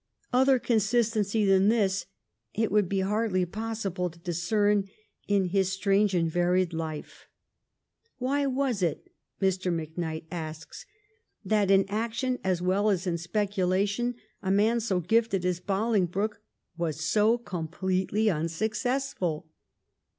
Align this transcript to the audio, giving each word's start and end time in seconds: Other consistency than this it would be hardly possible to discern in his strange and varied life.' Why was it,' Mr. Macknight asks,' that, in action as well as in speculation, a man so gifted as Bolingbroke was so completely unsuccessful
Other 0.33 0.57
consistency 0.57 1.45
than 1.45 1.67
this 1.69 2.07
it 2.55 2.71
would 2.71 2.89
be 2.89 3.01
hardly 3.01 3.45
possible 3.45 4.09
to 4.09 4.17
discern 4.17 4.89
in 5.27 5.49
his 5.49 5.71
strange 5.71 6.15
and 6.15 6.27
varied 6.27 6.73
life.' 6.73 7.27
Why 8.17 8.47
was 8.47 8.81
it,' 8.81 9.11
Mr. 9.39 9.71
Macknight 9.71 10.25
asks,' 10.31 10.87
that, 11.45 11.69
in 11.69 11.85
action 11.87 12.39
as 12.43 12.63
well 12.63 12.89
as 12.89 13.05
in 13.05 13.19
speculation, 13.19 14.15
a 14.41 14.49
man 14.49 14.79
so 14.79 15.01
gifted 15.01 15.45
as 15.45 15.59
Bolingbroke 15.59 16.41
was 16.75 16.99
so 16.99 17.37
completely 17.37 18.27
unsuccessful 18.27 19.51